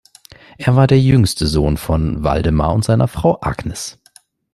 [0.57, 3.99] Er war der jüngste Sohn von Waldemar und seiner Frau Agnes.